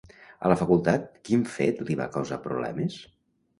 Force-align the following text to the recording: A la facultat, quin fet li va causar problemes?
A 0.47 0.49
la 0.51 0.55
facultat, 0.61 1.05
quin 1.29 1.45
fet 1.57 1.85
li 1.91 1.99
va 2.01 2.09
causar 2.19 2.43
problemes? 2.49 3.01